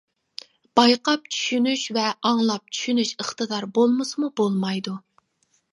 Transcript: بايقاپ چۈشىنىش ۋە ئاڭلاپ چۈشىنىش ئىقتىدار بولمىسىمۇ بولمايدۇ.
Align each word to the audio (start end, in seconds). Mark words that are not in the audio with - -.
بايقاپ 0.79 1.29
چۈشىنىش 1.35 1.83
ۋە 1.99 2.07
ئاڭلاپ 2.31 2.75
چۈشىنىش 2.79 3.15
ئىقتىدار 3.19 3.69
بولمىسىمۇ 3.79 4.33
بولمايدۇ. 4.43 4.99